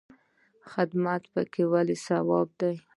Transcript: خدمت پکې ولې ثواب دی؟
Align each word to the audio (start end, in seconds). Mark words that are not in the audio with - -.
خدمت 0.71 1.23
پکې 1.33 1.63
ولې 1.71 1.95
ثواب 2.05 2.47
دی؟ 2.59 2.73